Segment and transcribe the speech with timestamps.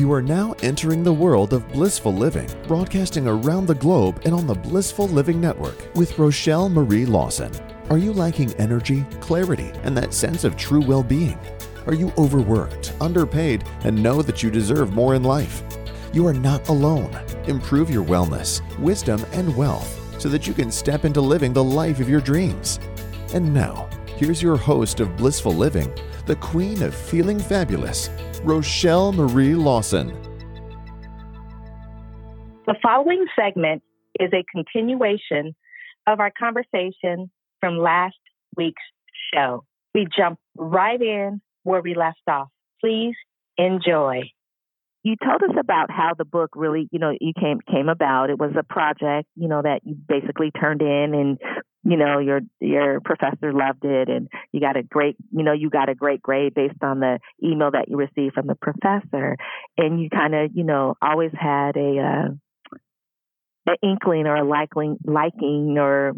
[0.00, 4.46] You are now entering the world of blissful living, broadcasting around the globe and on
[4.46, 7.52] the Blissful Living Network with Rochel Marie Lawson.
[7.90, 11.38] Are you lacking energy, clarity, and that sense of true well being?
[11.86, 15.62] Are you overworked, underpaid, and know that you deserve more in life?
[16.14, 17.14] You are not alone.
[17.44, 22.00] Improve your wellness, wisdom, and wealth so that you can step into living the life
[22.00, 22.80] of your dreams.
[23.34, 23.86] And now,
[24.16, 25.92] here's your host of Blissful Living,
[26.24, 28.08] the queen of feeling fabulous,
[28.44, 30.08] Rochel Marie Lawson.
[32.66, 33.82] The following segment
[34.18, 35.54] is a continuation
[36.06, 37.30] of our conversation
[37.60, 38.16] from last
[38.56, 38.82] week's
[39.34, 39.64] show.
[39.94, 42.48] We jump right in where we left off.
[42.80, 43.14] Please
[43.58, 44.30] enjoy.
[45.02, 48.30] You told us about how the book really, you know, you came came about.
[48.30, 51.38] It was a project, you know, that you basically turned in and
[51.82, 55.70] you know your your professor loved it and you got a great you know you
[55.70, 59.36] got a great grade based on the email that you received from the professor.
[59.78, 62.28] And you kind of you know always had a uh
[63.66, 66.12] an inkling or a liking liking or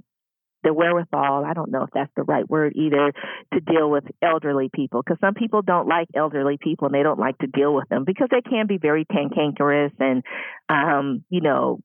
[0.65, 3.13] the wherewithal i don't know if that's the right word either
[3.53, 5.03] to deal with elderly people.
[5.03, 8.05] Because some people don't like elderly people and they don't like to deal with them
[8.05, 10.25] because they can be very cantankerous and
[10.69, 11.79] um you know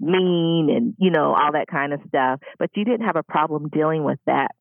[0.00, 3.68] mean and you know all that kind of stuff but you didn't have a problem
[3.68, 4.52] dealing with that.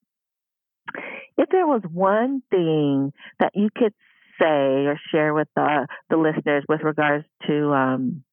[1.38, 3.94] If there was one thing that you could
[4.39, 8.23] say or share with the the listeners with regards to um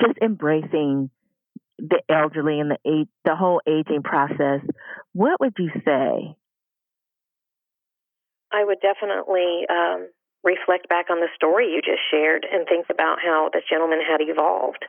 [0.00, 1.10] just embracing
[1.78, 4.60] the elderly and the age, the whole aging process
[5.12, 6.36] what would you say?
[8.52, 10.08] I would definitely um
[10.44, 14.20] reflect back on the story you just shared and think about how this gentleman had
[14.20, 14.84] evolved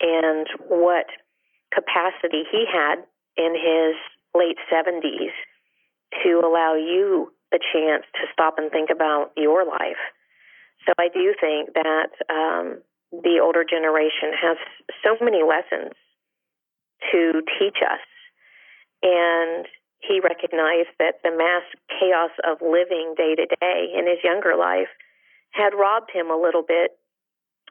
[0.00, 1.06] and what
[1.72, 2.96] capacity he had
[3.36, 3.96] in his
[4.34, 5.32] late 70s
[6.22, 10.00] to allow you the chance to stop and think about your life.
[10.86, 12.82] So I do think that um,
[13.12, 14.56] the older generation has
[15.04, 15.92] so many lessons
[17.12, 18.00] to teach us.
[19.02, 19.66] And
[20.02, 24.90] he recognized that the mass chaos of living day to day in his younger life
[25.52, 26.98] had robbed him a little bit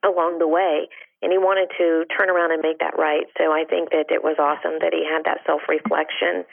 [0.04, 0.88] along the way
[1.22, 3.28] and he wanted to turn around and make that right.
[3.38, 6.48] So i think that it was awesome that he had that self reflection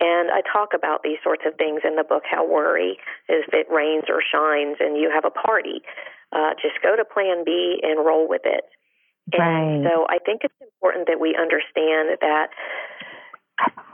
[0.00, 2.96] and i talk about these sorts of things in the book how worry
[3.28, 5.82] is if it rains or shines and you have a party.
[6.30, 8.64] Uh, just go to plan b and roll with it.
[9.36, 9.84] Right.
[9.84, 12.48] so i think it's important that we understand that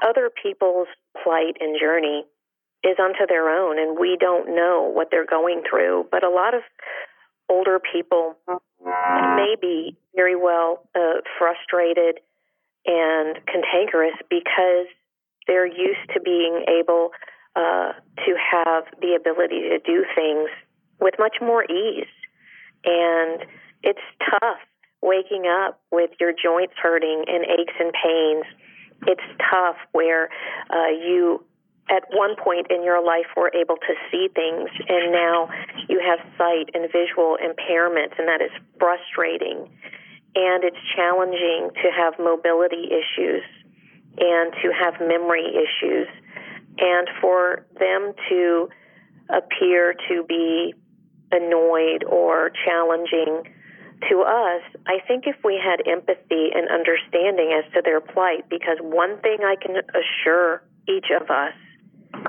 [0.02, 0.86] other people's
[1.22, 2.25] plight and journey
[2.82, 6.06] is unto their own, and we don't know what they're going through.
[6.10, 6.62] But a lot of
[7.48, 8.36] older people
[8.84, 12.20] may be very well uh, frustrated
[12.86, 14.86] and cantankerous because
[15.47, 17.10] they're used to being able
[17.56, 17.92] uh,
[18.24, 20.48] to have the ability to do things
[21.00, 22.10] with much more ease.
[22.84, 23.44] And
[23.82, 24.58] it's tough
[25.03, 28.44] waking up with your joints hurting and aches and pains
[29.06, 30.28] it's tough where
[30.71, 31.44] uh, you
[31.91, 35.49] at one point in your life were able to see things and now
[35.88, 39.69] you have sight and visual impairments and that is frustrating.
[40.37, 43.43] And it's challenging to have mobility issues
[44.19, 46.09] and to have memory issues.
[46.78, 48.69] And for them to
[49.28, 50.75] appear to be
[51.31, 53.53] annoyed or challenging
[54.10, 58.78] to us, I think if we had empathy and understanding as to their plight, because
[58.81, 61.54] one thing I can assure each of us,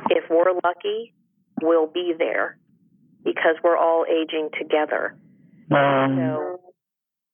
[0.10, 1.14] if we're lucky,
[1.62, 2.58] we'll be there
[3.24, 5.16] because we're all aging together.
[5.72, 6.60] Um, so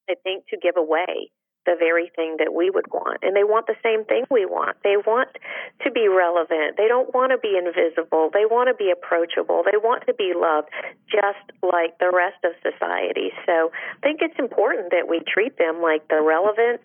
[0.09, 1.31] I think to give away
[1.65, 3.19] the very thing that we would want.
[3.21, 4.77] And they want the same thing we want.
[4.83, 5.29] They want
[5.83, 6.77] to be relevant.
[6.77, 8.29] They don't want to be invisible.
[8.33, 9.63] They want to be approachable.
[9.63, 10.69] They want to be loved
[11.09, 13.31] just like the rest of society.
[13.45, 16.81] So I think it's important that we treat them like the relevant,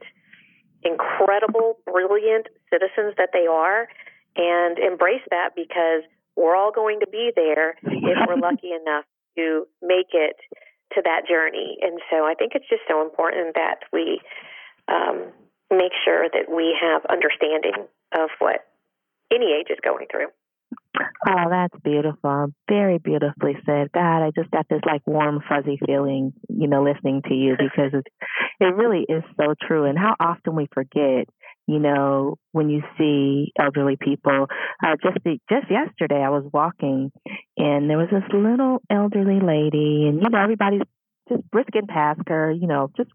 [0.83, 3.89] incredible, brilliant citizens that they are
[4.37, 6.05] and embrace that because
[6.37, 9.05] we're all going to be there if we're lucky enough
[9.37, 10.37] to make it
[10.95, 11.79] to that journey.
[11.82, 14.20] And so I think it's just so important that we
[14.88, 15.32] um,
[15.70, 18.67] make sure that we have understanding of what
[19.32, 20.28] any age is going through.
[21.28, 22.49] Oh, that's beautiful.
[22.69, 23.93] Very beautifully said.
[23.93, 27.93] God, I just got this like warm, fuzzy feeling, you know, listening to you because
[27.93, 28.08] it's,
[28.61, 29.84] it really is so true.
[29.84, 31.26] And how often we forget,
[31.67, 34.46] you know, when you see elderly people.
[34.84, 37.12] Uh, just the, just yesterday, I was walking
[37.56, 40.82] and there was this little elderly lady, and you know, everybody's
[41.29, 43.11] just brisking past her, you know, just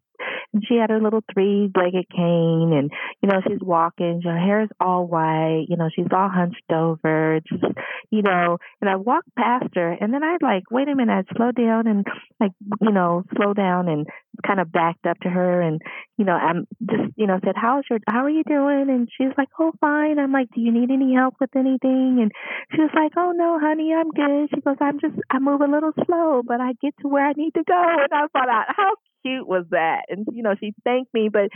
[0.53, 2.91] and she had her little three-legged cane, and
[3.21, 4.21] you know she's walking.
[4.23, 5.65] Her hair is all white.
[5.69, 7.39] You know she's all hunched over.
[7.47, 7.63] Just
[8.09, 11.37] you know, and I walked past her, and then I'd like, wait a minute, I'd
[11.37, 12.05] slow down and
[12.39, 12.51] like
[12.81, 14.07] you know slow down and
[14.45, 15.81] kind of backed up to her, and
[16.17, 18.87] you know I'm just you know said, how's your how are you doing?
[18.89, 20.19] And she's like, oh fine.
[20.19, 22.19] I'm like, do you need any help with anything?
[22.21, 22.31] And
[22.73, 24.49] she was like, oh no, honey, I'm good.
[24.53, 27.33] She goes, I'm just I move a little slow, but I get to where I
[27.35, 27.83] need to go.
[28.01, 28.93] And I thought, how
[29.23, 30.05] cute was that?
[30.09, 31.49] And you know, she thanked me, but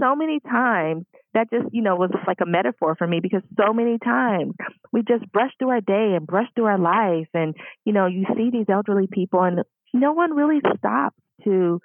[0.00, 1.04] so many times
[1.34, 4.52] that just you know was like a metaphor for me because so many times
[4.92, 7.54] we just brush through our day and brush through our life, and
[7.84, 9.60] you know, you see these elderly people, and
[9.92, 11.80] no one really stops to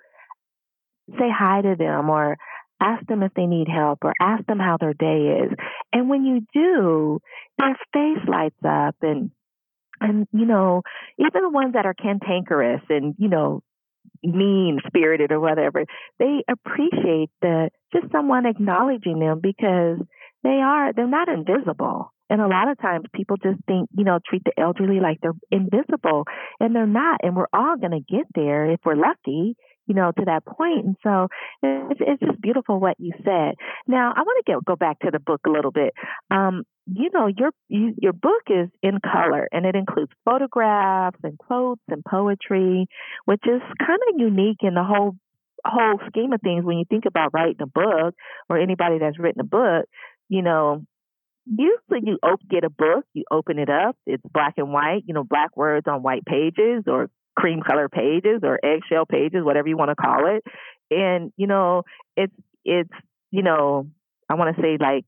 [1.11, 2.37] say hi to them or
[2.81, 5.51] ask them if they need help or ask them how their day is.
[5.91, 7.19] And when you do,
[7.57, 9.31] their face lights up and
[9.99, 10.83] and you know,
[11.17, 13.61] even the ones that are cantankerous and, you know,
[14.23, 15.85] mean spirited or whatever,
[16.19, 19.97] they appreciate the just someone acknowledging them because
[20.43, 22.13] they are they're not invisible.
[22.29, 25.31] And a lot of times people just think, you know, treat the elderly like they're
[25.49, 26.25] invisible
[26.59, 27.21] and they're not.
[27.23, 29.55] And we're all going to get there if we're lucky,
[29.87, 30.85] you know, to that point.
[30.85, 31.27] And so
[31.63, 33.55] it's, it's just beautiful what you said.
[33.87, 35.93] Now, I want to get, go back to the book a little bit.
[36.29, 41.37] Um, you know, your you, your book is in color and it includes photographs and
[41.37, 42.87] quotes and poetry,
[43.25, 45.15] which is kind of unique in the whole
[45.65, 48.15] whole scheme of things when you think about writing a book
[48.49, 49.85] or anybody that's written a book,
[50.29, 50.85] you know,
[51.45, 55.13] usually you op- get a book, you open it up, it's black and white, you
[55.13, 59.77] know, black words on white pages or cream color pages or eggshell pages, whatever you
[59.77, 60.43] want to call it.
[60.89, 61.83] And, you know,
[62.15, 62.33] it's,
[62.65, 62.89] it's,
[63.31, 63.87] you know,
[64.27, 65.05] I want to say like,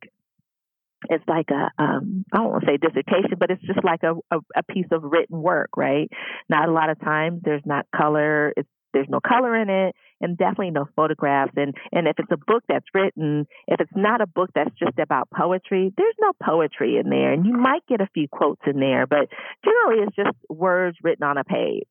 [1.10, 4.16] it's like a um I don't want to say dissertation, but it's just like a,
[4.36, 6.10] a, a piece of written work, right?
[6.50, 10.38] Not a lot of times there's not color, it's there's no color in it and
[10.38, 14.28] definitely no photographs and and if it's a book that's written if it's not a
[14.28, 18.10] book that's just about poetry there's no poetry in there and you might get a
[18.14, 19.28] few quotes in there but
[19.64, 21.88] generally it's just words written on a page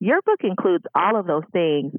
[0.00, 1.92] your book includes all of those things.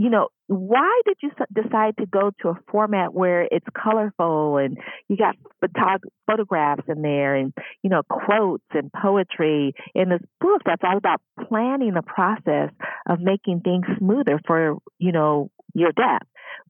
[0.00, 4.78] You know, why did you decide to go to a format where it's colorful and
[5.08, 7.52] you got photog- photographs in there and,
[7.82, 12.70] you know, quotes and poetry in this book that's all about planning the process
[13.08, 16.22] of making things smoother for, you know, your death?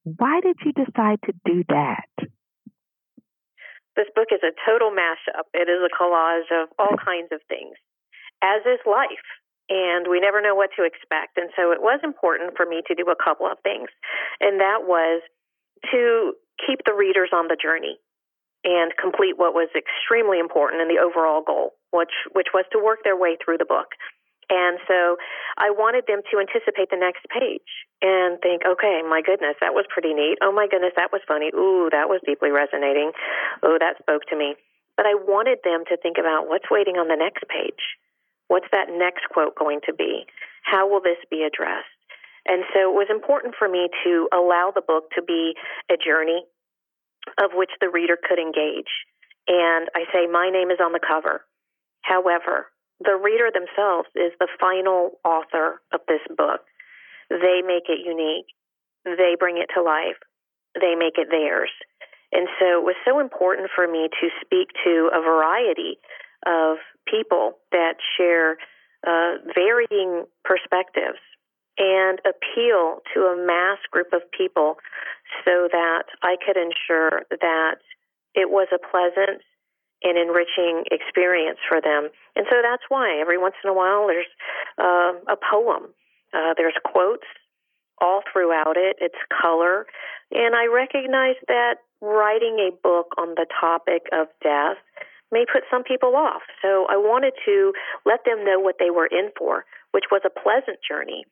[0.05, 2.09] Why did you decide to do that?
[3.95, 5.45] This book is a total mashup.
[5.53, 7.77] It is a collage of all kinds of things,
[8.43, 9.29] as is life
[9.69, 11.37] and we never know what to expect.
[11.37, 13.89] And so it was important for me to do a couple of things,
[14.41, 15.23] and that was
[15.93, 17.99] to keep the readers on the journey
[18.65, 23.05] and complete what was extremely important in the overall goal, which which was to work
[23.05, 23.95] their way through the book.
[24.49, 25.21] And so
[25.61, 27.69] I wanted them to anticipate the next page
[28.01, 30.41] and think, okay, my goodness, that was pretty neat.
[30.41, 31.53] Oh my goodness, that was funny.
[31.53, 33.13] Ooh, that was deeply resonating.
[33.63, 34.57] Oh, that spoke to me.
[34.97, 38.01] But I wanted them to think about what's waiting on the next page
[38.49, 40.27] What's that next quote going to be?
[40.63, 41.87] How will this be addressed?
[42.47, 45.55] And so it was important for me to allow the book to be
[45.93, 46.45] a journey
[47.37, 48.89] of which the reader could engage.
[49.47, 51.45] And I say, my name is on the cover.
[52.03, 56.65] However, the reader themselves is the final author of this book.
[57.29, 58.49] They make it unique.
[59.05, 60.19] They bring it to life.
[60.75, 61.71] They make it theirs.
[62.33, 65.97] And so it was so important for me to speak to a variety
[66.45, 66.77] of
[67.11, 68.59] people that share
[69.07, 71.19] uh, varying perspectives
[71.79, 74.77] and appeal to a mass group of people
[75.45, 77.77] so that I could ensure that
[78.35, 79.43] it was a pleasant
[80.03, 82.11] and enriching experience for them.
[82.37, 84.31] And so that's why every once in a while there's
[84.79, 85.95] uh, a poem,
[86.35, 87.27] uh, there's quotes
[88.01, 89.87] all throughout it, it's color.
[90.31, 94.79] And I recognize that writing a book on the topic of death
[95.31, 96.43] may put some people off.
[96.63, 97.73] So I wanted to
[98.07, 101.25] let them know what they were in for, which was a pleasant journey.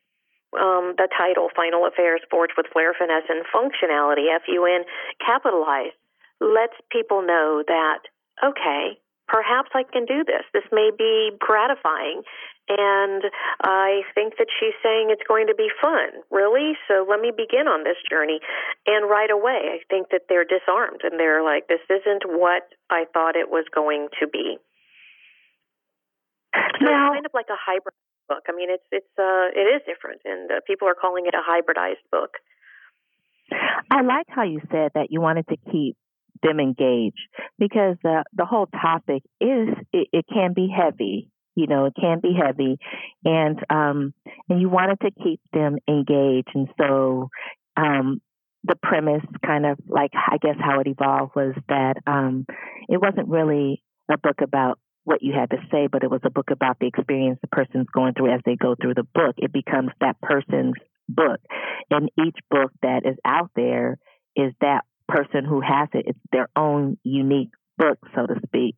[0.55, 4.85] Um, the title, Final Affairs Forged with Flair, Finesse, and Functionality, F U N
[5.25, 5.97] capitalized,
[6.41, 8.00] lets people know that,
[8.45, 10.45] okay, perhaps I can do this.
[10.52, 12.23] This may be gratifying.
[12.68, 13.23] And
[13.62, 16.23] I think that she's saying it's going to be fun.
[16.30, 16.75] Really?
[16.88, 18.40] So let me begin on this journey.
[18.87, 23.06] And right away, I think that they're disarmed and they're like, this isn't what I
[23.12, 24.59] thought it was going to be.
[26.80, 27.95] So now, it's kind of like a hybrid
[28.28, 28.45] book.
[28.49, 31.45] I mean, it's it's uh it is different, and uh, people are calling it a
[31.45, 32.38] hybridized book.
[33.90, 35.97] I like how you said that you wanted to keep
[36.43, 37.28] them engaged
[37.59, 42.21] because the the whole topic is it, it can be heavy you know it can
[42.21, 42.78] be heavy
[43.25, 44.12] and um
[44.49, 47.28] and you wanted to keep them engaged and so
[47.76, 48.21] um
[48.66, 52.47] the premise, kind of like I guess how it evolved, was that um,
[52.88, 56.31] it wasn't really a book about what you had to say, but it was a
[56.31, 59.37] book about the experience the person's going through as they go through the book.
[59.37, 60.75] It becomes that person's
[61.09, 61.38] book.
[61.90, 63.99] And each book that is out there
[64.35, 66.07] is that person who has it.
[66.09, 68.77] It's their own unique book, so to speak.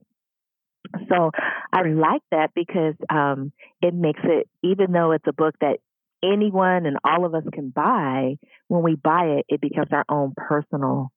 [1.09, 1.31] So
[1.73, 5.79] I like that because um, it makes it, even though it's a book that
[6.23, 8.37] anyone and all of us can buy,
[8.69, 11.11] when we buy it, it becomes our own personal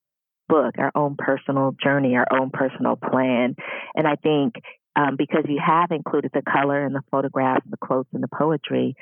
[0.48, 3.54] book, our own personal journey, our own personal plan.
[3.94, 4.54] And I think
[4.94, 8.94] um, because you have included the color and the photographs, the quotes, and the poetry,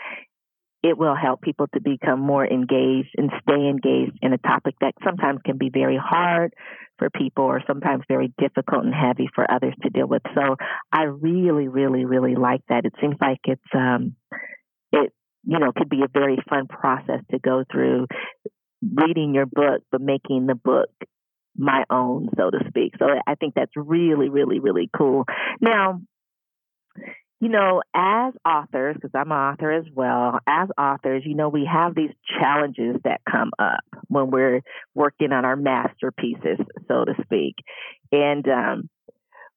[0.83, 4.95] it will help people to become more engaged and stay engaged in a topic that
[5.05, 6.55] sometimes can be very hard
[6.99, 10.23] for people or sometimes very difficult and heavy for others to deal with.
[10.35, 10.57] So
[10.93, 12.85] I really, really, really like that.
[12.85, 14.17] It seems like it's um
[14.93, 15.13] it
[15.45, 18.07] you know could be a very fun process to go through
[18.83, 20.91] reading your book but making the book
[21.57, 22.95] my own, so to speak.
[22.99, 25.25] So I think that's really, really, really cool.
[25.61, 26.01] Now,
[27.41, 31.69] you know, as authors, because I'm an author as well, as authors, you know, we
[31.71, 34.61] have these challenges that come up when we're
[34.95, 37.55] working on our masterpieces, so to speak.
[38.13, 38.91] And um,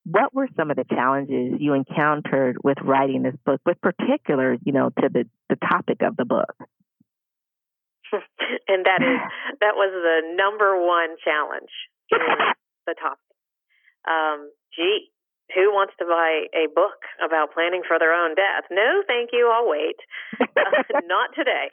[0.06, 4.72] what were some of the challenges you encountered with writing this book, with particular, you
[4.72, 6.54] know, to the, the topic of the book?
[8.68, 9.20] and that is
[9.60, 11.70] that was the number one challenge
[12.86, 13.18] the topic.
[14.06, 15.10] Um, gee,
[15.52, 18.64] who wants to buy a book about planning for their own death?
[18.70, 19.50] No, thank you.
[19.52, 20.00] I'll wait.
[20.40, 21.68] uh, not today.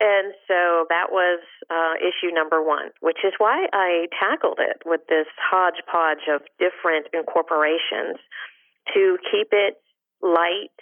[0.00, 5.00] And so that was uh, issue number one, which is why I tackled it with
[5.08, 8.20] this hodgepodge of different incorporations
[8.94, 9.74] to keep it
[10.22, 10.78] light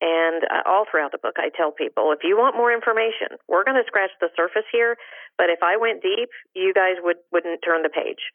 [0.00, 3.64] and uh, all throughout the book, I tell people if you want more information, we're
[3.64, 4.96] going to scratch the surface here.
[5.36, 8.30] But if I went deep, you guys would wouldn't turn the page.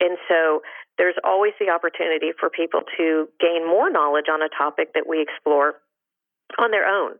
[0.00, 0.60] And so
[0.98, 5.20] there's always the opportunity for people to gain more knowledge on a topic that we
[5.22, 5.80] explore
[6.58, 7.16] on their own.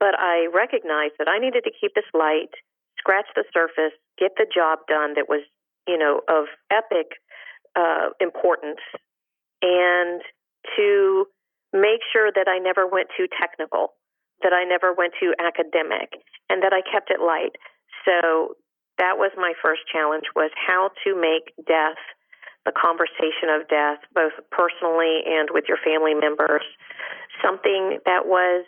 [0.00, 2.50] But I recognized that I needed to keep this light,
[2.98, 5.42] scratch the surface, get the job done that was,
[5.86, 7.12] you know, of epic
[7.76, 8.80] uh, importance,
[9.62, 10.20] and
[10.76, 11.26] to
[11.72, 13.94] make sure that I never went too technical,
[14.42, 17.56] that I never went too academic, and that I kept it light.
[18.04, 18.56] So
[18.98, 22.00] that was my first challenge was how to make death
[22.64, 26.64] the conversation of death both personally and with your family members
[27.42, 28.64] something that was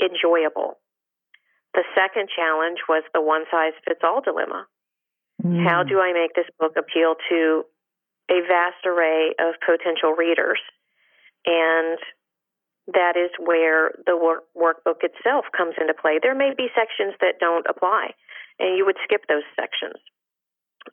[0.00, 0.78] enjoyable
[1.74, 4.66] the second challenge was the one size fits all dilemma
[5.42, 5.64] mm.
[5.64, 7.62] how do i make this book appeal to
[8.30, 10.60] a vast array of potential readers
[11.46, 11.98] and
[12.90, 16.18] that is where the work, workbook itself comes into play.
[16.20, 18.14] There may be sections that don't apply,
[18.62, 19.98] and you would skip those sections.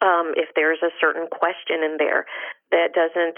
[0.02, 2.26] Um, if there's a certain question in there
[2.72, 3.38] that doesn't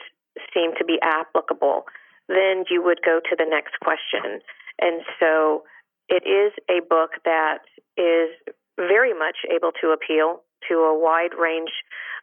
[0.54, 1.84] seem to be applicable,
[2.28, 4.40] then you would go to the next question.
[4.80, 5.64] And so
[6.08, 7.60] it is a book that
[7.98, 8.32] is
[8.78, 11.72] very much able to appeal to a wide range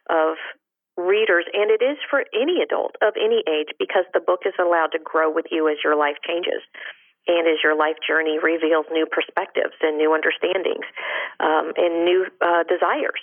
[0.09, 0.37] of
[0.97, 4.91] readers, and it is for any adult of any age because the book is allowed
[4.91, 6.61] to grow with you as your life changes
[7.29, 10.85] and as your life journey reveals new perspectives and new understandings
[11.39, 13.21] um, and new uh, desires.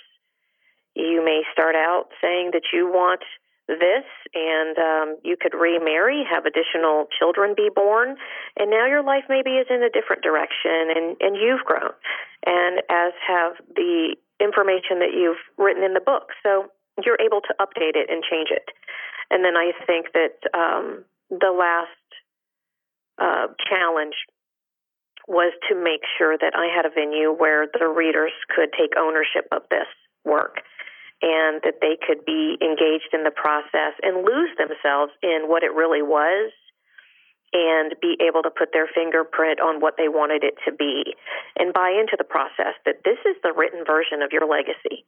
[0.95, 3.21] You may start out saying that you want
[3.67, 8.15] this and um, you could remarry, have additional children be born,
[8.55, 11.91] and now your life maybe is in a different direction and, and you've grown,
[12.45, 16.31] and as have the information that you've written in the book.
[16.41, 16.71] So
[17.03, 18.71] you're able to update it and change it.
[19.29, 22.06] And then I think that um, the last
[23.17, 24.15] uh, challenge
[25.27, 29.47] was to make sure that I had a venue where the readers could take ownership
[29.51, 29.87] of this
[30.23, 30.63] work
[31.21, 35.73] and that they could be engaged in the process and lose themselves in what it
[35.73, 36.51] really was
[37.53, 41.15] and be able to put their fingerprint on what they wanted it to be
[41.57, 45.03] and buy into the process that this is the written version of your legacy.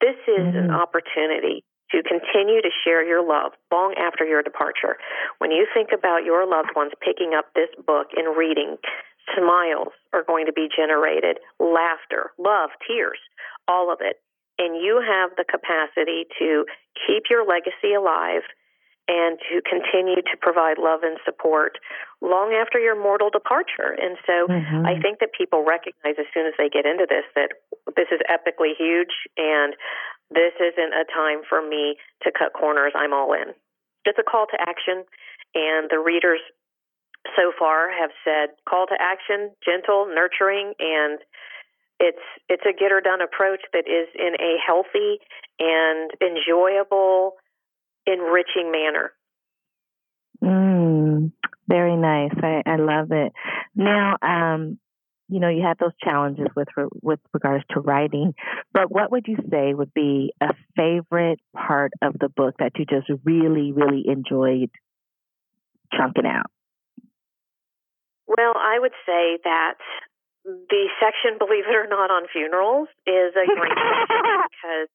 [0.00, 0.68] This is mm-hmm.
[0.68, 4.98] an opportunity to continue to share your love long after your departure.
[5.38, 8.76] When you think about your loved ones picking up this book and reading,
[9.38, 13.18] smiles are going to be generated, laughter, love, tears,
[13.68, 14.18] all of it.
[14.58, 16.66] And you have the capacity to
[17.06, 18.42] keep your legacy alive
[19.06, 21.76] and to continue to provide love and support
[22.22, 23.92] long after your mortal departure.
[23.92, 24.86] And so mm-hmm.
[24.86, 27.52] I think that people recognize as soon as they get into this that
[27.96, 29.76] this is epically huge and
[30.30, 32.92] this isn't a time for me to cut corners.
[32.94, 33.54] I'm all in.
[34.04, 35.04] It's a call to action,
[35.54, 36.40] and the readers
[37.36, 41.18] so far have said call to action, gentle, nurturing, and
[42.00, 45.20] it's it's a get her done approach that is in a healthy
[45.58, 47.34] and enjoyable,
[48.06, 49.12] enriching manner.
[50.42, 51.32] Mm,
[51.68, 52.32] very nice.
[52.42, 53.32] I, I love it.
[53.74, 54.78] Now, um,
[55.28, 56.68] you know, you had those challenges with
[57.02, 58.34] with regards to writing,
[58.72, 62.84] but what would you say would be a favorite part of the book that you
[62.84, 64.70] just really, really enjoyed
[65.92, 66.50] chunking out?
[68.26, 69.74] Well, I would say that
[70.44, 74.88] the section, believe it or not, on funerals is a great section because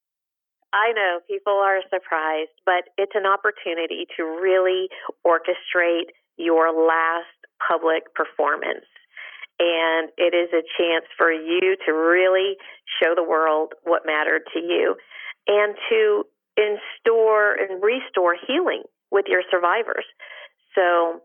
[0.73, 4.89] I know people are surprised, but it's an opportunity to really
[5.25, 8.85] orchestrate your last public performance.
[9.59, 12.55] And it is a chance for you to really
[13.01, 14.95] show the world what mattered to you
[15.47, 16.23] and to
[16.55, 20.05] install and restore healing with your survivors.
[20.75, 21.21] So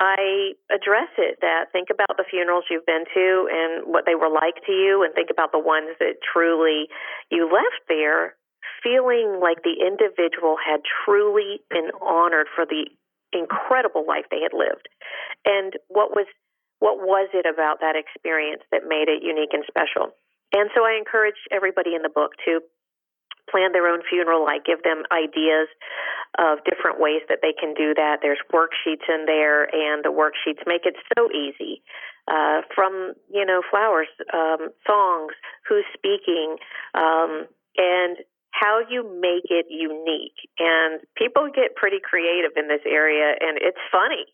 [0.00, 4.28] I address it that think about the funerals you've been to and what they were
[4.28, 6.88] like to you, and think about the ones that truly
[7.30, 8.34] you left there
[8.82, 12.90] feeling like the individual had truly been honored for the
[13.32, 14.88] incredible life they had lived.
[15.44, 16.26] And what was
[16.84, 20.12] what was it about that experience that made it unique and special?
[20.52, 22.60] And so I encourage everybody in the book to
[23.48, 24.44] plan their own funeral.
[24.44, 25.72] I give them ideas
[26.36, 28.20] of different ways that they can do that.
[28.20, 31.80] There's worksheets in there, and the worksheets make it so easy.
[32.28, 35.32] Uh, from you know flowers, um, songs,
[35.64, 36.56] who's speaking,
[36.92, 37.48] um,
[37.80, 38.20] and
[38.52, 40.36] how you make it unique.
[40.60, 44.28] And people get pretty creative in this area, and it's funny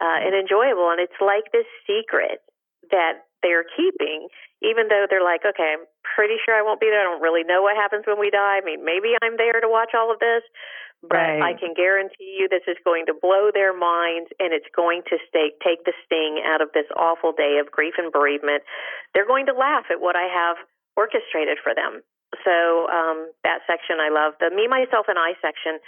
[0.00, 0.90] uh, and enjoyable.
[0.90, 2.40] And it's like this secret
[2.90, 4.28] that they're keeping,
[4.62, 7.02] even though they're like, okay, I'm pretty sure I won't be there.
[7.02, 8.62] I don't really know what happens when we die.
[8.62, 10.46] I mean, maybe I'm there to watch all of this,
[11.02, 11.42] but right.
[11.42, 15.18] I can guarantee you this is going to blow their minds and it's going to
[15.26, 18.62] stay, take the sting out of this awful day of grief and bereavement.
[19.10, 20.56] They're going to laugh at what I have
[20.94, 22.06] orchestrated for them.
[22.40, 24.38] So um, that section I love.
[24.40, 25.82] The me, myself, and I section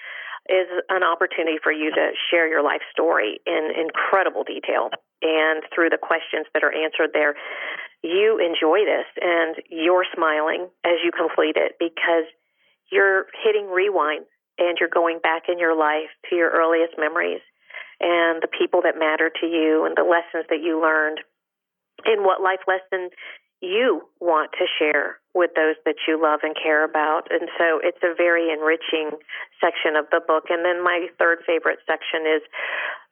[0.48, 4.90] is an opportunity for you to share your life story in incredible detail.
[5.22, 7.34] And through the questions that are answered there,
[8.02, 12.28] you enjoy this and you're smiling as you complete it because
[12.92, 14.26] you're hitting rewind
[14.58, 17.40] and you're going back in your life to your earliest memories
[18.00, 21.20] and the people that matter to you and the lessons that you learned
[22.04, 23.08] and what life lesson
[23.64, 27.28] you want to share with those that you love and care about.
[27.30, 29.18] And so it's a very enriching
[29.60, 30.44] section of the book.
[30.50, 32.42] And then my third favorite section is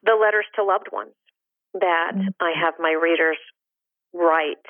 [0.04, 1.12] the letters to loved ones
[1.74, 2.28] that mm-hmm.
[2.40, 3.38] I have my readers
[4.12, 4.66] write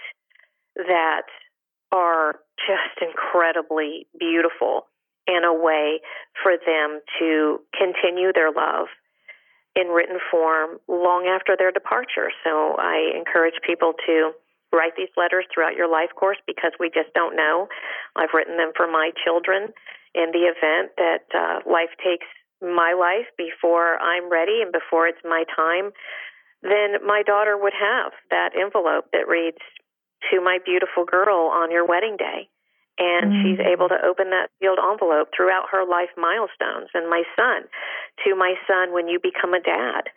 [0.77, 1.27] that
[1.91, 4.87] are just incredibly beautiful
[5.27, 6.01] in a way
[6.43, 8.87] for them to continue their love
[9.75, 12.31] in written form long after their departure.
[12.45, 14.33] So I encourage people to
[14.73, 17.69] write these letters throughout your life course because we just don't know.
[18.17, 19.73] I've written them for my children
[20.15, 22.27] in the event that uh, life takes
[22.61, 25.93] my life before I'm ready and before it's my time.
[26.63, 29.59] Then my daughter would have that envelope that reads,
[30.31, 32.49] To my beautiful girl on your wedding day.
[32.99, 33.43] And mm.
[33.43, 36.93] she's able to open that sealed envelope throughout her life milestones.
[36.95, 37.67] And my son,
[38.25, 40.13] to my son when you become a dad.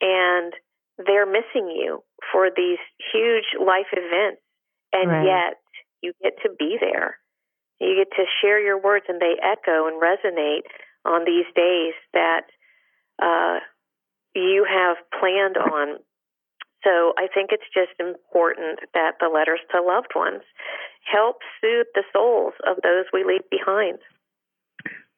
[0.00, 0.54] And
[0.98, 2.02] they're missing you
[2.32, 2.78] for these
[3.12, 4.42] huge life events,
[4.92, 5.24] and right.
[5.24, 5.54] yet
[6.02, 7.18] you get to be there.
[7.80, 10.68] You get to share your words, and they echo and resonate
[11.04, 12.42] on these days that
[13.20, 13.58] uh,
[14.34, 15.98] you have planned on.
[16.84, 20.42] So I think it's just important that the letters to loved ones
[21.04, 23.98] help soothe the souls of those we leave behind.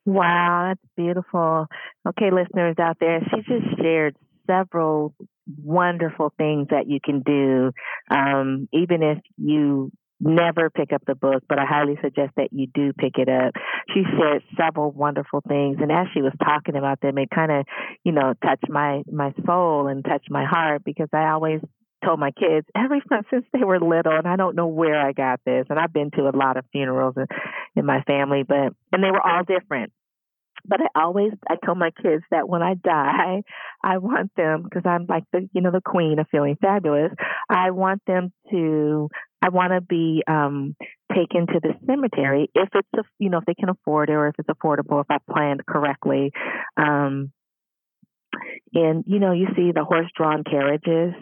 [0.06, 1.66] Wow, that's beautiful.
[2.06, 4.14] Okay, listeners out there, she just shared
[4.46, 5.14] several
[5.62, 7.72] wonderful things that you can do,
[8.10, 12.66] um, even if you never pick up the book, but I highly suggest that you
[12.72, 13.52] do pick it up.
[13.92, 17.66] She shared several wonderful things, and as she was talking about them, it kind of,
[18.04, 21.60] you know, touched my my soul and touched my heart because I always
[22.04, 25.40] told my kids every since they were little, and I don't know where I got
[25.44, 27.26] this, and I've been to a lot of funerals in,
[27.76, 29.92] in my family, but and they were all different.
[30.66, 33.42] But I always, I tell my kids that when I die,
[33.82, 37.12] I want them, because I'm like the, you know, the queen of feeling fabulous.
[37.50, 39.08] I want them to,
[39.42, 40.74] I want to be um,
[41.14, 44.28] taken to the cemetery if it's, a, you know, if they can afford it or
[44.28, 46.32] if it's affordable, if I planned correctly.
[46.76, 47.30] Um,
[48.72, 51.14] and you know, you see the horse-drawn carriages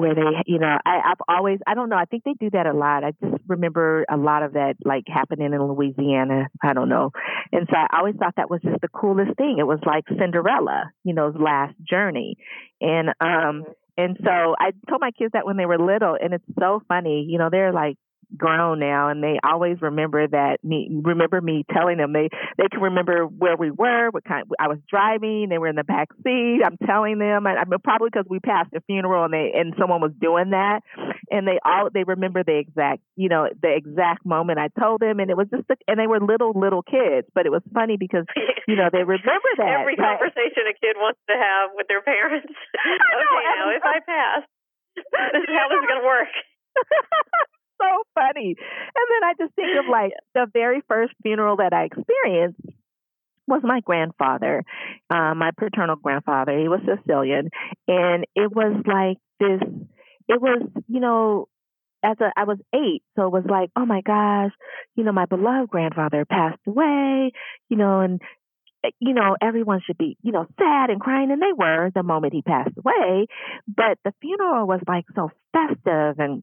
[0.00, 2.66] where they, you know, I, I've always, I don't know, I think they do that
[2.66, 3.04] a lot.
[3.04, 6.48] I just remember a lot of that like happening in Louisiana.
[6.62, 7.10] I don't know.
[7.52, 9.56] And so I always thought that was just the coolest thing.
[9.58, 12.38] It was like Cinderella, you know, last journey.
[12.80, 13.64] And, um,
[13.98, 17.26] and so I told my kids that when they were little, and it's so funny,
[17.28, 17.98] you know, they're like
[18.36, 22.80] grown now, and they always remember that me remember me telling them they they can
[22.80, 25.48] remember where we were, what kind I was driving.
[25.48, 26.60] They were in the back seat.
[26.64, 29.74] I'm telling them, I, I mean, probably because we passed a funeral and they and
[29.78, 30.80] someone was doing that,
[31.30, 35.20] and they all they remember the exact you know the exact moment I told them,
[35.20, 37.96] and it was just a, and they were little little kids, but it was funny
[37.96, 38.26] because
[38.68, 42.46] you know they remember that every conversation a kid wants to have with their parents.
[42.50, 44.42] okay, now if I pass,
[44.96, 46.32] this is how this is going to work.
[47.80, 48.54] so funny.
[48.56, 52.60] And then I just think of like the very first funeral that I experienced
[53.46, 54.64] was my grandfather,
[55.10, 56.56] uh, my paternal grandfather.
[56.58, 57.50] He was Sicilian,
[57.88, 59.60] and it was like this.
[60.28, 61.48] It was, you know,
[62.02, 64.52] as a I was eight, so it was like, oh my gosh,
[64.94, 67.32] you know, my beloved grandfather passed away,
[67.68, 68.20] you know, and
[68.84, 72.02] eh, you know, everyone should be, you know, sad and crying, and they were the
[72.02, 73.26] moment he passed away.
[73.66, 76.42] But the funeral was like so festive and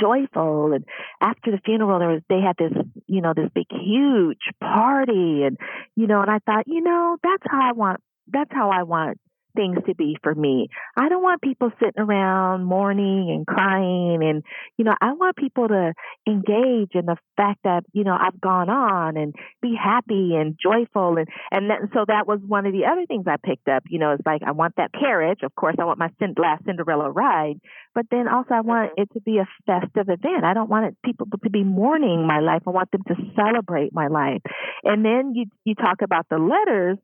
[0.00, 0.72] joyful.
[0.72, 0.84] And
[1.20, 2.72] after the funeral there was they had this
[3.06, 5.42] you know this big huge party.
[5.44, 5.58] And
[5.96, 9.18] you know and I thought you know that's how I want that's how I want
[9.54, 10.68] things to be for me.
[10.96, 14.42] I don't want people sitting around mourning and crying and
[14.76, 15.92] you know, I want people to
[16.26, 21.16] engage in the fact that, you know, I've gone on and be happy and joyful
[21.18, 23.98] and and that, so that was one of the other things I picked up, you
[23.98, 27.60] know, it's like I want that carriage, of course I want my last Cinderella ride,
[27.94, 29.02] but then also I want mm-hmm.
[29.02, 30.44] it to be a festive event.
[30.44, 32.62] I don't want it, people to be mourning my life.
[32.66, 34.42] I want them to celebrate my life.
[34.84, 36.98] And then you you talk about the letters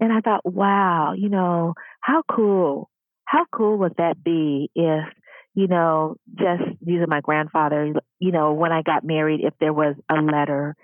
[0.00, 2.90] and I thought, wow, you know, how cool,
[3.24, 5.04] how cool would that be if,
[5.54, 9.96] you know, just using my grandfather, you know, when I got married, if there was
[10.10, 10.76] a letter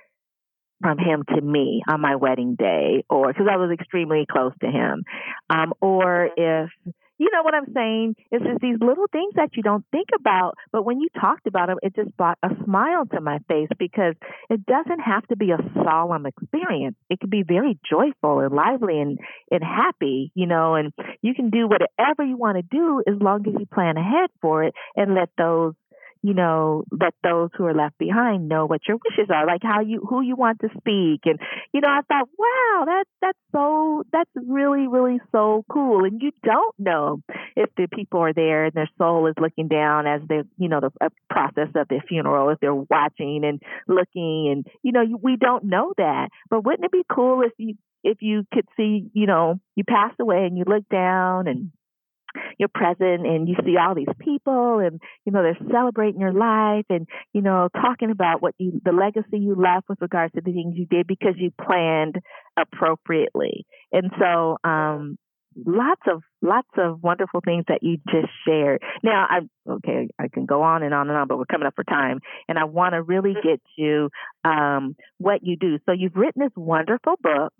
[0.81, 4.67] from him to me on my wedding day, or because I was extremely close to
[4.71, 5.05] him,
[5.49, 6.71] um, or if
[7.19, 8.17] you know what I'm saying?
[8.31, 11.69] It's just these little things that you don't think about, but when you talked about
[11.69, 14.15] them, it just brought a smile to my face because
[14.51, 16.97] it doesn't have to be a solemn experience.
[17.11, 19.19] It can be very joyful and lively and,
[19.51, 23.47] and happy, you know, and you can do whatever you want to do as long
[23.47, 25.75] as you plan ahead for it and let those
[26.23, 29.81] you know, let those who are left behind know what your wishes are, like how
[29.81, 31.23] you who you want to speak.
[31.25, 31.39] And
[31.73, 36.05] you know, I thought, wow, that that's so that's really really so cool.
[36.05, 37.23] And you don't know
[37.57, 40.81] if the people are there and their soul is looking down as they, you know,
[40.81, 45.37] the uh, process of the funeral, if they're watching and looking, and you know, we
[45.37, 46.29] don't know that.
[46.49, 50.21] But wouldn't it be cool if you if you could see, you know, you passed
[50.21, 51.71] away and you look down and
[52.59, 56.87] you're present and you see all these people and you know they're celebrating your life
[56.89, 60.53] and you know talking about what you the legacy you left with regards to the
[60.53, 62.17] things you did because you planned
[62.57, 63.67] appropriately.
[63.93, 65.19] And so um
[65.67, 68.83] lots of lots of wonderful things that you just shared.
[69.03, 69.41] Now i
[69.71, 72.21] okay i can go on and on and on but we're coming up for time
[72.49, 73.49] and i want to really mm-hmm.
[73.49, 74.09] get to
[74.45, 75.79] um what you do.
[75.87, 77.53] So you've written this wonderful book.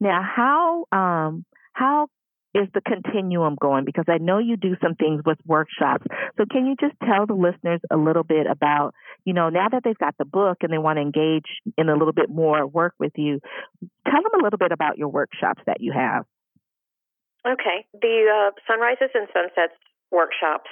[0.00, 2.08] Now how um how
[2.54, 3.84] is the continuum going?
[3.84, 6.06] Because I know you do some things with workshops.
[6.36, 9.82] So can you just tell the listeners a little bit about, you know, now that
[9.84, 11.46] they've got the book and they want to engage
[11.78, 13.40] in a little bit more work with you,
[14.04, 16.24] tell them a little bit about your workshops that you have.
[17.46, 17.86] Okay.
[17.92, 19.78] The uh, Sunrises and Sunsets
[20.10, 20.68] workshops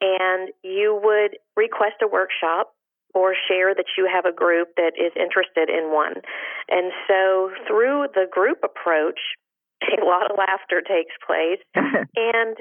[0.00, 2.72] and you would request a workshop
[3.14, 6.14] or share that you have a group that is interested in one.
[6.68, 9.20] And so through the group approach,
[9.82, 11.60] a lot of laughter takes place
[12.16, 12.56] and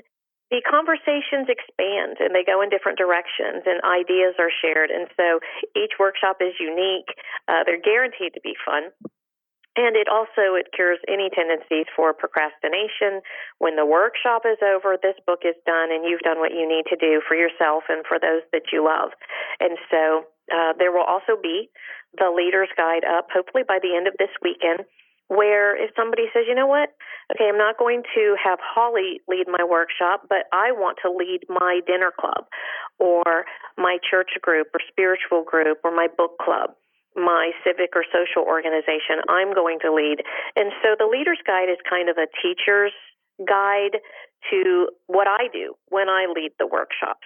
[0.53, 4.93] the conversations expand and they go in different directions and ideas are shared.
[4.93, 5.41] And so
[5.73, 7.09] each workshop is unique.
[7.49, 8.93] Uh, they're guaranteed to be fun.
[9.73, 13.25] And it also it cures any tendencies for procrastination.
[13.57, 16.85] When the workshop is over, this book is done, and you've done what you need
[16.93, 19.09] to do for yourself and for those that you love.
[19.57, 21.73] And so uh, there will also be
[22.13, 24.85] the leader's guide up, hopefully by the end of this weekend,
[25.27, 26.89] where if somebody says, you know what,
[27.33, 31.41] okay, I'm not going to have Holley lead my workshop, but I want to lead
[31.49, 32.45] my dinner club
[32.99, 33.45] or
[33.77, 36.71] my church group or spiritual group or my book club,
[37.15, 40.21] my civic or social organization, I'm going to lead.
[40.55, 42.93] And so the leader's guide is kind of a teacher's
[43.47, 43.97] guide
[44.51, 47.25] to what I do when I lead the workshops.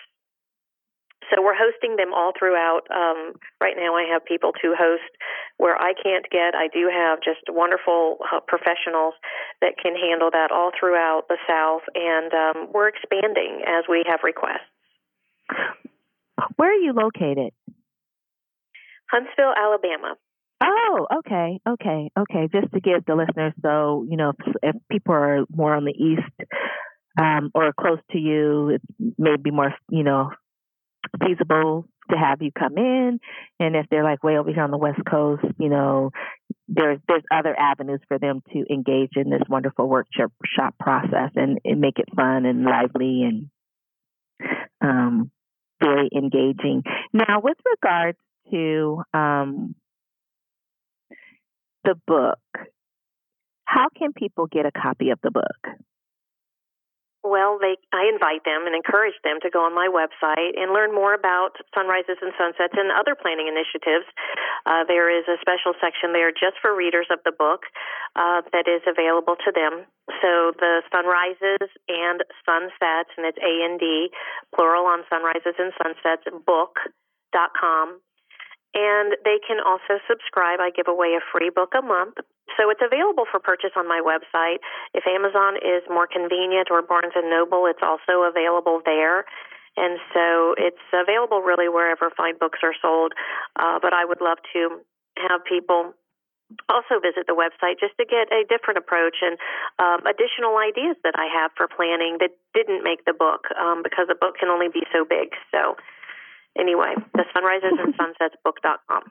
[1.29, 2.87] So we're hosting them all throughout.
[2.89, 5.11] Um, right now, I have people to host
[5.57, 6.55] where I can't get.
[6.55, 9.13] I do have just wonderful uh, professionals
[9.61, 14.21] that can handle that all throughout the South, and um, we're expanding as we have
[14.23, 14.71] requests.
[16.55, 17.53] Where are you located?
[19.11, 20.15] Huntsville, Alabama.
[20.61, 22.49] Oh, okay, okay, okay.
[22.51, 25.91] Just to give the listeners, so you know, if, if people are more on the
[25.91, 26.49] east
[27.19, 28.81] um, or close to you, it
[29.17, 30.31] may be more, you know,
[31.19, 33.19] feasible to have you come in.
[33.59, 36.11] And if they're like way over here on the West Coast, you know,
[36.67, 40.31] there's there's other avenues for them to engage in this wonderful workshop
[40.79, 43.49] process and, and make it fun and lively and
[44.81, 45.31] um,
[45.81, 46.83] very engaging.
[47.13, 48.17] Now, with regards
[48.51, 49.75] to um,
[51.83, 52.39] the book,
[53.65, 55.77] how can people get a copy of the book?
[57.23, 60.93] Well, they I invite them and encourage them to go on my website and learn
[60.93, 64.05] more about sunrises and sunsets and other planning initiatives.
[64.65, 67.65] Uh, there is a special section there just for readers of the book
[68.15, 69.89] uh, that is available to them.
[70.21, 74.09] So the sunrises and sunsets, and it's A and D,
[74.53, 77.99] plural on sunrises and sunsets book.com
[78.73, 80.59] and they can also subscribe.
[80.59, 82.19] I give away a free book a month.
[82.55, 84.59] So it's available for purchase on my website.
[84.93, 89.25] If Amazon is more convenient or Barnes and Noble, it's also available there.
[89.77, 93.13] And so it's available really wherever fine books are sold.
[93.55, 94.81] Uh, but I would love to
[95.17, 95.93] have people
[96.71, 99.35] also visit the website just to get a different approach and
[99.79, 104.07] um, additional ideas that I have for planning that didn't make the book um, because
[104.09, 105.35] a book can only be so big.
[105.51, 105.75] So
[106.59, 109.03] anyway, the sunrises and sunsets book.com.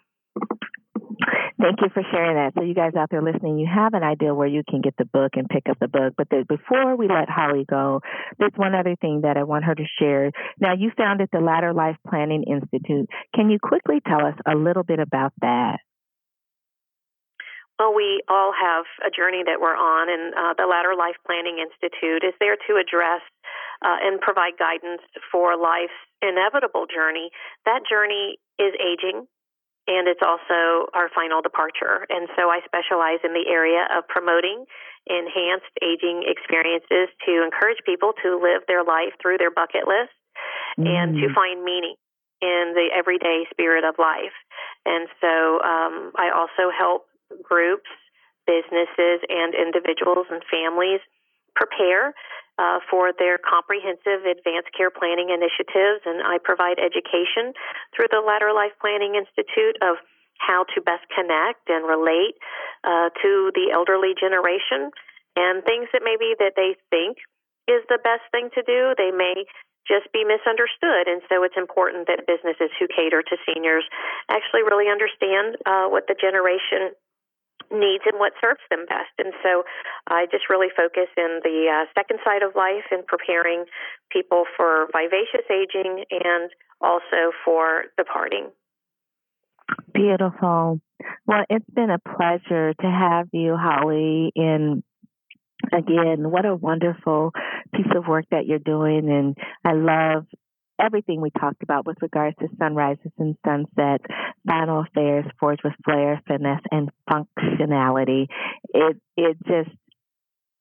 [1.58, 2.52] Thank you for sharing that.
[2.54, 5.06] So, you guys out there listening, you have an idea where you can get the
[5.06, 6.12] book and pick up the book.
[6.16, 8.00] But the, before we let Holley go,
[8.38, 10.32] there's one other thing that I want her to share.
[10.60, 13.08] Now, you founded the Latter Life Planning Institute.
[13.34, 15.78] Can you quickly tell us a little bit about that?
[17.78, 21.60] Well, we all have a journey that we're on, and uh, the Latter Life Planning
[21.60, 23.20] Institute is there to address
[23.84, 27.30] uh, and provide guidance for life's inevitable journey.
[27.64, 29.26] That journey is aging,
[29.86, 32.06] and it's also our final departure.
[32.08, 34.64] And so I specialize in the area of promoting
[35.06, 40.14] enhanced aging experiences to encourage people to live their life through their bucket list
[40.78, 40.86] mm.
[40.86, 41.34] and to mm.
[41.34, 41.94] find meaning
[42.42, 44.34] in the everyday spirit of life.
[44.84, 47.06] And so um, I also help
[47.42, 47.88] groups,
[48.46, 51.00] businesses, and individuals and families
[51.54, 52.12] prepare
[52.58, 56.02] uh, for their comprehensive advanced care planning initiatives.
[56.04, 57.52] And I provide education
[57.94, 59.96] through the Latter Life Planning Institute of
[60.38, 62.36] how to best connect and relate
[62.84, 64.92] uh, to the elderly generation
[65.36, 67.16] and things that maybe that they think
[67.68, 68.94] is the best thing to do.
[68.96, 69.44] They may
[69.86, 71.06] just be misunderstood.
[71.06, 73.86] And so it's important that businesses who cater to seniors
[74.28, 76.92] actually really understand uh, what the generation
[77.70, 79.12] needs and what serves them best.
[79.18, 79.64] And so
[80.06, 83.64] I just really focus in the uh, second side of life in preparing
[84.10, 86.50] people for vivacious aging and
[86.80, 88.50] also for departing.
[89.92, 90.80] Beautiful.
[91.26, 94.82] Well, it's been a pleasure to have you, Holley, in
[95.72, 97.32] again, what a wonderful
[97.74, 99.10] piece of work that you're doing.
[99.10, 100.26] And I love
[100.80, 104.04] everything we talked about with regards to sunrises and sunsets,
[104.46, 108.26] final affairs forged with flair, finesse, and functionality.
[108.72, 109.70] It it just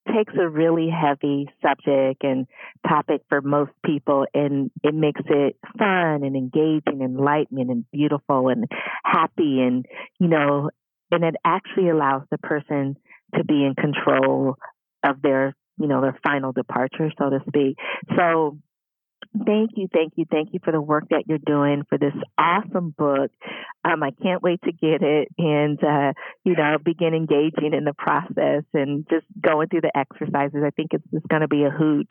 [0.08, 2.46] takes a really heavy subject and
[2.88, 8.50] topic for most people and it makes it fun and engaging and enlightening and beautiful
[8.50, 8.66] and
[9.04, 9.86] happy and
[10.20, 10.70] you know
[11.12, 12.96] and it actually allows the person
[13.34, 14.56] to be in control
[15.04, 17.78] of their you know their final departure so to speak
[18.16, 18.58] so
[19.44, 22.94] Thank you, thank you, thank you for the work that you're doing for this awesome
[22.98, 23.32] book.
[23.84, 26.14] Um, I can't wait to get it and uh,
[26.46, 30.64] you know begin engaging in the process and just going through the exercises.
[30.66, 32.08] I think it's just going to be a hoot,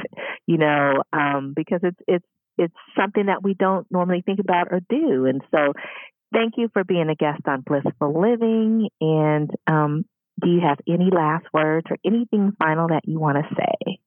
[0.46, 2.26] you know, um, because it's it's
[2.58, 5.24] it's something that we don't normally think about or do.
[5.26, 5.72] And so,
[6.32, 8.88] thank you for being a guest on Blissful Living.
[9.00, 10.04] And um,
[10.42, 13.98] do you have any last words or anything final that you want to say?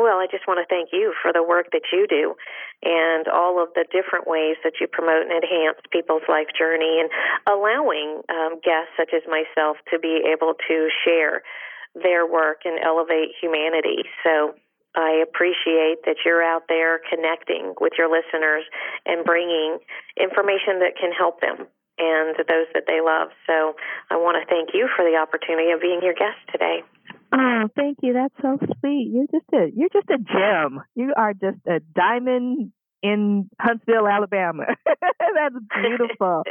[0.00, 2.32] Well, I just want to thank you for the work that you do
[2.80, 7.12] and all of the different ways that you promote and enhance people's life journey and
[7.44, 11.44] allowing um, guests such as myself to be able to share
[11.92, 14.08] their work and elevate humanity.
[14.24, 14.56] So
[14.96, 18.64] I appreciate that you're out there connecting with your listeners
[19.04, 19.84] and bringing
[20.16, 21.68] information that can help them
[22.00, 23.36] and those that they love.
[23.44, 23.76] So
[24.08, 26.80] I want to thank you for the opportunity of being your guest today.
[27.32, 28.12] Oh, thank you.
[28.14, 29.10] That's so sweet.
[29.12, 30.80] You're just a you're just a gem.
[30.94, 34.64] You are just a diamond in Huntsville, Alabama.
[34.86, 36.42] That's beautiful.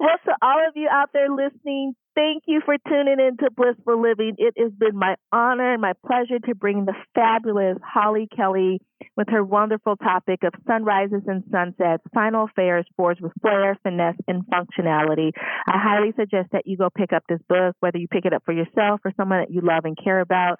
[0.00, 4.00] well, to all of you out there listening, thank you for tuning in to Blissful
[4.00, 4.34] Living.
[4.38, 8.80] It has been my honor and my pleasure to bring the fabulous Holley Kelley
[9.16, 14.42] with her wonderful topic of sunrises and sunsets, final affairs, sports with flair, finesse, and
[14.46, 15.32] functionality.
[15.66, 18.42] I highly suggest that you go pick up this book, whether you pick it up
[18.44, 20.58] for yourself or someone that you love and care about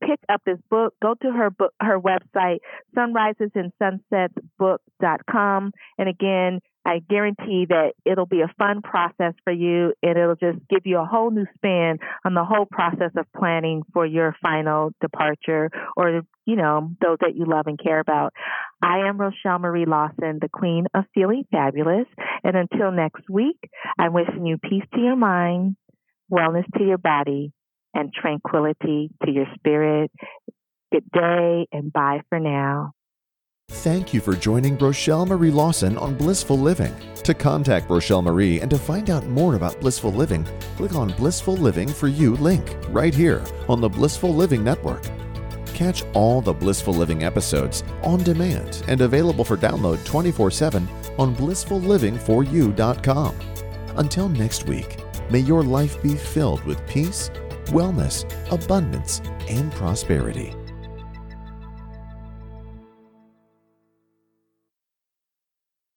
[0.00, 2.58] pick up this book, go to her book, her website,
[2.96, 5.72] sunrisesandsunsetsbook.com.
[5.98, 10.58] And again, I guarantee that it'll be a fun process for you and it'll just
[10.70, 14.90] give you a whole new spin on the whole process of planning for your final
[15.00, 18.32] departure or, you know, those that you love and care about.
[18.82, 22.06] I am Rochel Marie Lawson, the queen of feeling fabulous.
[22.42, 23.58] And until next week,
[23.98, 25.76] I'm wishing you peace to your mind,
[26.32, 27.52] wellness to your body,
[27.94, 30.10] and tranquility to your spirit.
[30.92, 32.92] Good day and bye for now.
[33.70, 36.92] Thank you for joining Rochel Marie Lawson on Blissful Living.
[37.22, 40.44] To contact Rochel Marie and to find out more about Blissful Living,
[40.76, 45.04] click on Blissful Living for You link right here on the Blissful Living Network.
[45.72, 51.34] Catch all the Blissful Living episodes on demand and available for download 24 7 on
[51.36, 53.34] blissfulliving4u.com.
[53.96, 54.98] Until next week,
[55.30, 57.30] may your life be filled with peace
[57.70, 60.54] wellness, abundance, and prosperity.